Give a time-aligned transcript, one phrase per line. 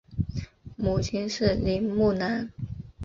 [0.77, 2.51] 母亲是林慕兰。